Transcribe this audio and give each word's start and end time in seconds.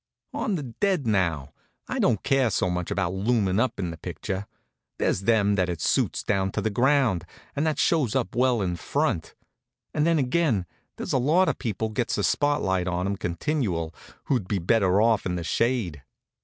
On 0.33 0.55
the 0.55 0.63
dead 0.63 1.05
now, 1.05 1.53
I 1.87 1.99
don't 1.99 2.23
care 2.23 2.49
so 2.49 2.71
much 2.71 2.89
about 2.89 3.13
loomin' 3.13 3.59
up 3.59 3.79
in 3.79 3.91
the 3.91 3.97
picture. 3.99 4.47
There's 4.97 5.21
them 5.21 5.53
that 5.57 5.69
it 5.69 5.79
suits 5.79 6.23
down 6.23 6.51
to 6.53 6.61
the 6.61 6.71
ground, 6.71 7.23
and 7.55 7.67
that 7.67 7.77
shows 7.77 8.15
up 8.15 8.35
well 8.35 8.63
in 8.63 8.77
front; 8.77 9.35
and 9.93 10.03
then 10.03 10.17
again, 10.17 10.65
there's 10.97 11.13
a 11.13 11.19
lot 11.19 11.47
of 11.49 11.59
people 11.59 11.89
gets 11.89 12.15
the 12.15 12.23
spot 12.23 12.63
light 12.63 12.87
on 12.87 13.05
'em 13.05 13.15
continual 13.15 13.93
who'd 14.23 14.47
be 14.47 14.57
better 14.57 14.99
off 15.03 15.27
in 15.27 15.35
the 15.35 15.43
shade. 15.43 16.01